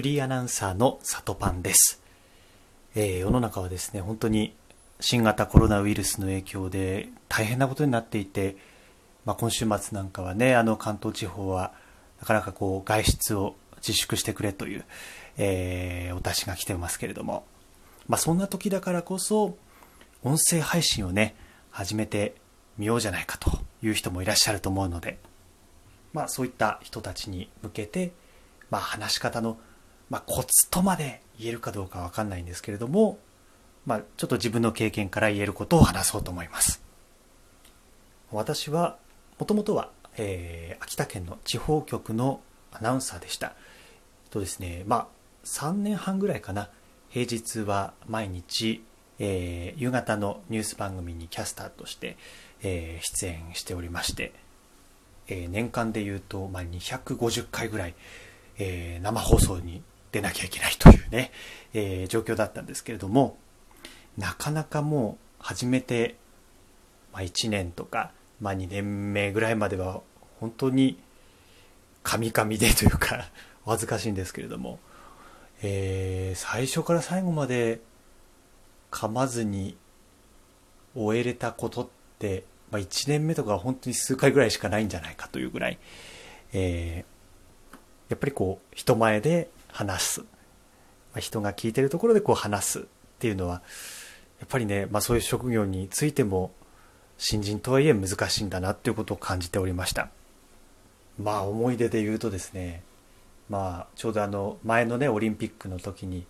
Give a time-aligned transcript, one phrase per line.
[0.00, 2.00] フリーアナウンサーの里パンです、
[2.94, 4.54] えー、世の中はですね本当に
[4.98, 8.56] 新型コロナウイルスの影響で大変なことになっていて、
[9.26, 11.74] まあ、今週末なんかはねあの関東地方は
[12.18, 14.86] なかなかこう外出を自粛してくれという、
[15.36, 17.44] えー、お達しが来てますけれども、
[18.08, 19.58] まあ、そんな時だからこそ
[20.22, 21.34] 音声配信をね
[21.70, 22.36] 始めて
[22.78, 23.50] みようじゃないかと
[23.82, 25.18] いう人もいらっしゃると思うので、
[26.14, 28.12] まあ、そういった人たちに向けて、
[28.70, 29.58] まあ、話し方の、
[30.10, 33.18] まあ、コツとまで言えるかどうかわかんないんですけれども、
[33.86, 36.82] まあ、ちょっと自分の経験から言えることを話そうと思います。
[38.30, 38.98] 私は
[39.38, 42.40] もともとは、えー、秋田県の地方局の
[42.72, 43.54] アナウンサーでした。
[44.30, 45.06] とですねまあ
[45.44, 46.68] 3年半ぐらいかな。
[47.08, 48.84] 平日は毎日、
[49.18, 52.16] えー、夕方のニュース番組にキャスターとして、
[52.62, 54.32] えー、出演しておりまして、
[55.26, 57.94] えー、年間でいうと、まあ、250回ぐらい、
[58.58, 59.82] えー、生放送に
[60.12, 61.30] 出なきゃいけないというね、
[61.72, 63.36] えー、状況だったんですけれども
[64.18, 66.16] なかなかもう始めて、
[67.12, 70.00] まあ、1年とか、まあ、2年目ぐらいまでは
[70.40, 70.98] 本当に
[72.02, 73.28] カミカミでというか
[73.64, 74.78] お恥ずかしいんですけれども、
[75.62, 77.80] えー、最初から最後まで
[78.90, 79.76] 噛まずに
[80.94, 85.78] 終えれたことって、まあ、1年目とか本当に数回ぐらいしかないんじゃないかというぐらい、
[86.52, 87.74] えー、
[88.08, 90.26] やっぱりこう人前で話す、ま
[91.16, 92.82] あ、人が聞いてるところでこう話すっ
[93.18, 93.62] ていうのは
[94.40, 96.52] やっぱりね、まあ、そういう職業についても
[97.18, 100.08] 新人とはいえ難しいんだなっていうことを感じておりました。
[101.22, 102.82] まあ思い出で言うとですね
[103.50, 106.24] まあちょうどあの前のねオリンピックの時に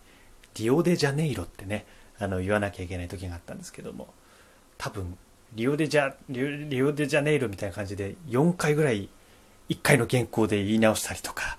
[0.57, 1.87] リオデジャネイロってね
[2.19, 4.09] あの言わなきゃいけない時があったんですけども
[4.79, 5.17] 多分
[5.55, 9.09] リオデジャリオデジャネイロみたいな感じで4回ぐらい
[9.69, 11.59] 1回の原稿で言い直したりとか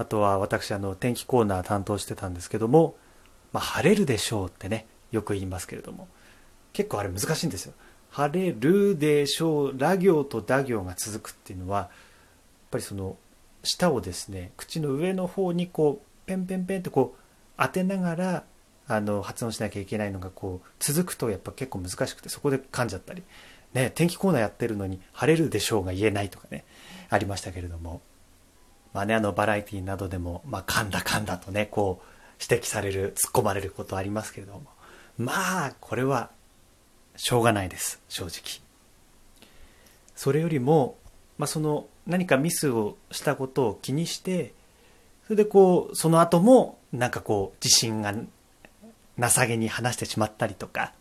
[0.00, 2.96] あとは私あの天気コーナー担当してたんですけども、
[3.52, 6.08] まあ、晴れるでしょうってねよく言いますけれども
[6.72, 7.74] 結構あれ難しいんですよ。
[8.08, 11.88] 晴れるでしょうラ行と打行が続くっていうのはやっ
[12.70, 13.18] ぱりその
[13.62, 17.20] 舌をですね口の上の方にこうペンペンペンってこう
[17.58, 18.44] 当てながら
[18.88, 23.22] あの発音しなきゃいけないのがこう続くとやっぱ結構難しくてそこで噛んじゃったり、
[23.74, 26.64] ね、天気コーナーやってるのに晴れるでしょうが言えないとかね
[27.10, 28.00] ありましたけれども。
[28.92, 34.62] まあねあのバラエティなどでも、まあ、噛んだ噛んだとねこう指摘される突っ込まれることありますけれども。
[35.20, 36.30] まあこれは
[37.16, 38.62] しょうがないです正直。
[40.16, 40.96] それよりも、
[41.36, 44.54] まあ、その何かミスをしたことを気にして
[45.24, 50.92] それでこうその後もなんかこう自信が情けに話してしまったりとか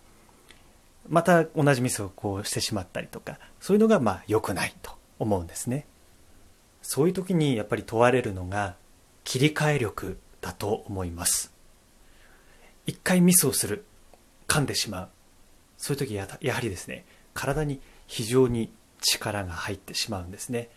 [1.07, 5.85] また同じミスをこうしてしまったりとかそういうのがまあ良くないと思うんですね。
[6.81, 8.75] そういう時にやっぱり問われるのが
[9.23, 11.53] 切り替え力だと思います。
[12.85, 13.85] 一回ミスをする
[14.47, 15.09] 噛んでしまう。
[15.77, 18.69] そういう時ややはりですね体に非常に
[18.99, 20.69] 力が入ってしまうんですね。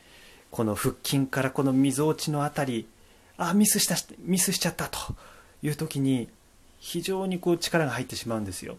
[0.51, 2.87] この腹筋からこのみぞおちのあたり
[3.37, 4.99] あミスしたミスしちゃったと。
[5.63, 6.29] いう時に
[6.79, 8.77] 非常にこう力が入ってしまうんですよ。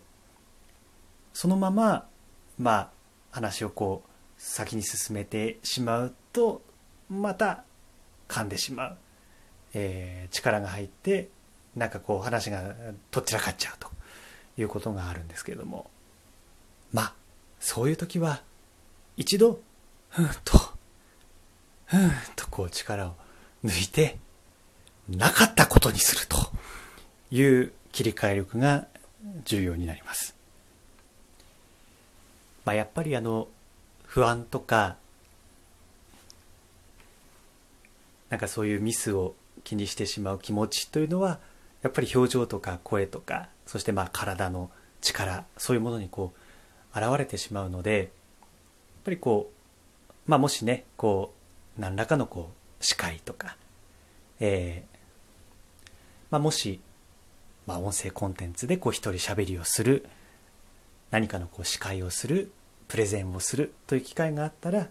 [1.33, 2.06] そのまま
[2.59, 2.89] まあ
[3.31, 6.62] 話をこう先に進めてしまうと
[7.09, 7.64] また
[8.28, 8.97] 噛んでしまう、
[9.74, 11.30] えー、力が入って
[11.75, 12.74] なんかこう話が
[13.12, 13.90] とっちらかっちゃうと
[14.58, 15.90] いうことがあるんですけれども
[16.92, 17.13] まあ
[17.59, 18.42] そういう時は
[19.18, 19.59] 一度
[20.09, 20.58] ふんと
[21.86, 23.16] ふんとこう力を
[23.63, 24.18] 抜いて
[25.09, 26.38] なかったことにすると
[27.31, 28.88] いう切り替え力が
[29.46, 30.36] 重要になります。
[32.66, 33.47] まあ、やっぱりあの
[34.06, 34.96] 不安とか
[38.33, 41.38] なんかそういうミスを気にしてしまう気持ちというのは
[41.83, 44.71] やっぱり表情とか声とかそしてまあ体の
[45.01, 46.33] 力そういうものにこ
[46.95, 48.07] う現れてしまうのでやっ
[49.03, 49.51] ぱりこ
[50.27, 51.31] うまあもしねこ
[51.77, 52.49] う何らかのこ
[52.81, 53.55] う司会とか、
[54.39, 55.89] えー
[56.31, 56.79] まあ、もし
[57.68, 60.07] まあ、音声コンテンツでこう一人喋りをする
[61.12, 62.51] 何かのこう司会をする
[62.88, 64.89] プレゼンをするという機会があったら、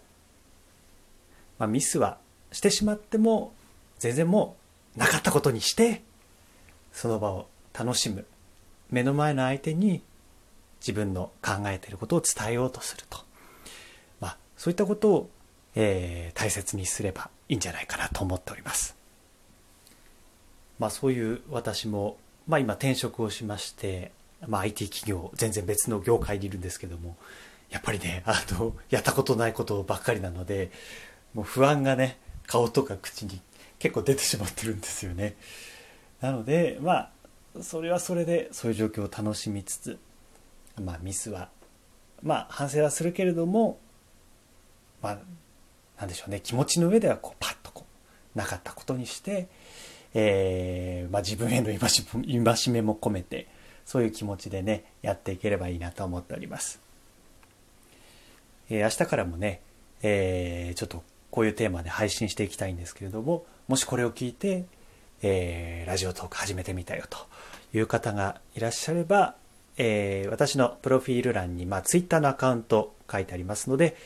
[1.58, 2.18] まあ、ミスは
[2.52, 3.52] してしまっても
[3.98, 4.56] 全然も
[4.96, 6.02] うなかったことにして
[6.92, 8.24] その場を楽しむ
[8.90, 10.02] 目の前の相手に
[10.80, 13.18] 自分の考えていることを伝えようとすると、
[14.20, 15.30] まあ、そういったことを、
[15.74, 18.96] えー、大切にすればいいんじゃないかなと思っております。
[20.78, 22.16] まあ、そういう私も
[22.48, 24.12] まあ、今転職をしまして、
[24.46, 27.16] まあ、IT 企業全然別の業界にいるんですけども
[27.70, 30.70] やっぱりねあのやったことないことばっかりなので
[31.34, 33.40] もう不安がね顔とか口に
[33.78, 35.34] 結構出てしまってるんですよね。
[36.20, 37.10] なのでまあ
[37.62, 39.98] それはそれでそういう状況を楽しみつつ
[40.80, 41.48] まあミスは
[42.22, 43.78] まあ反省はするけれども
[45.02, 45.18] まあ
[45.98, 46.40] なんでしょうね。
[46.40, 47.84] 気持ちの上ではこうパッとこ
[48.34, 49.48] うなかったことにして、
[50.14, 53.46] えーまあ、自分への戒めも込めて
[53.84, 56.80] そういう気持ちでねやっていければいいなと思っております、
[58.70, 59.60] えー、明日からもね、
[60.02, 61.02] えー、ちょっと
[61.32, 64.66] こういうテーマで配信していきたいんですけれどももしこれを聞いて、
[65.22, 67.18] えー、ラジオトーク始めてみたよと
[67.76, 69.34] いう方がいらっしゃれば、
[69.78, 73.96] えー、私のプロフィール欄に、まあ、Twitter のアカウント書いてありますので、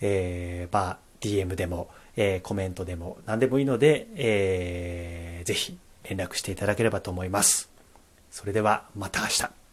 [0.00, 7.70] えー、まあ、DM でも、えー、コメントでも何でもいいので、えー、ぜひ連絡していただければと思います。
[8.32, 9.65] それではまた明日。